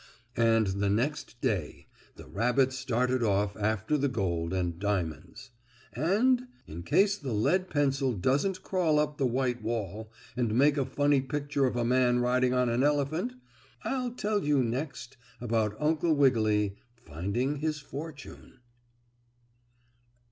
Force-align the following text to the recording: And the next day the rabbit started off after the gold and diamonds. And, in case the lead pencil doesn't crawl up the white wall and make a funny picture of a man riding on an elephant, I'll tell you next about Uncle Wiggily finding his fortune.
And 0.35 0.65
the 0.65 0.89
next 0.89 1.39
day 1.41 1.85
the 2.15 2.25
rabbit 2.25 2.73
started 2.73 3.21
off 3.21 3.55
after 3.55 3.99
the 3.99 4.07
gold 4.07 4.51
and 4.51 4.79
diamonds. 4.79 5.51
And, 5.93 6.47
in 6.65 6.81
case 6.81 7.17
the 7.19 7.33
lead 7.33 7.69
pencil 7.69 8.13
doesn't 8.13 8.63
crawl 8.63 8.97
up 8.97 9.19
the 9.19 9.27
white 9.27 9.61
wall 9.61 10.11
and 10.35 10.55
make 10.55 10.75
a 10.75 10.85
funny 10.87 11.21
picture 11.21 11.67
of 11.67 11.75
a 11.75 11.85
man 11.85 12.17
riding 12.17 12.51
on 12.51 12.67
an 12.67 12.81
elephant, 12.81 13.33
I'll 13.83 14.09
tell 14.09 14.43
you 14.43 14.63
next 14.63 15.17
about 15.39 15.77
Uncle 15.79 16.15
Wiggily 16.15 16.77
finding 17.05 17.57
his 17.57 17.77
fortune. 17.77 18.57